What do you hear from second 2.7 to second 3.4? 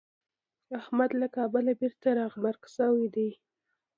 شوی دی.